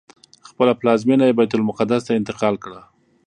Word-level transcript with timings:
خپله 0.49 0.73
پلازمینه 0.79 1.23
یې 1.27 1.37
بیت 1.37 1.51
المقدس 1.55 2.01
ته 2.07 2.11
انتقال 2.19 2.55
کړه. 2.63 2.81